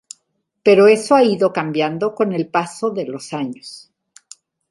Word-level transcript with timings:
Pero 0.65 0.87
eso 0.87 1.13
ha 1.13 1.23
ido 1.23 1.53
cambiando 1.53 2.15
con 2.15 2.33
el 2.33 2.47
paso 2.49 2.89
de 2.89 3.05
los 3.05 3.33
años. 3.33 3.91